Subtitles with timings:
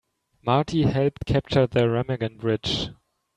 [0.43, 2.89] Marty helped capture the Remagen Bridge.